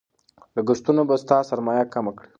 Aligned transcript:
لګښتونه 0.55 1.01
به 1.07 1.15
ستا 1.23 1.37
سرمایه 1.49 1.85
کمه 1.93 2.11
کړي. 2.17 2.29